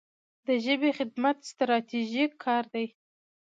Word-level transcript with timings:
د 0.45 0.47
ژبې 0.65 0.89
خدمت 0.97 1.37
ستراتیژیک 1.51 2.31
کار 2.45 2.63
دی. 2.73 2.85